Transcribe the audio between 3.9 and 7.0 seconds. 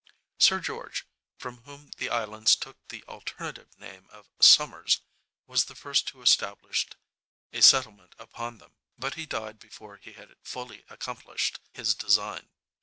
of Somers, was the first who established